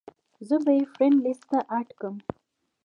زۀ 0.47 0.57
به 0.63 0.71
ئې 0.77 0.83
فرېنډ 0.93 1.17
لسټ 1.23 1.43
ته 1.49 1.59
اېډ 1.71 1.89
کړم- 1.99 2.15